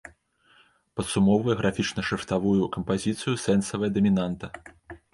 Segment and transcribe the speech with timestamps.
[0.99, 4.47] Падсумоўвае графічна-шрыфтавую кампазіцыю сэнсавая дамінанта.